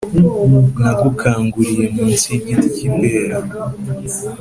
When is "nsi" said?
2.13-2.25